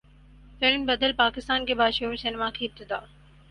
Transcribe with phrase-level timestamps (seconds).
[0.59, 2.99] film بدل پاکستان کے باشعور سینما کی ابتدا